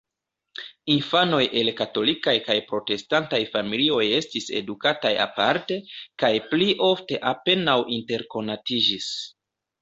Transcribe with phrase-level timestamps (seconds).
[0.91, 5.79] Infanoj el katolikaj kaj protestantaj familioj estis edukataj aparte,
[6.25, 9.13] kaj pli ofte apenaŭ interkonatiĝis.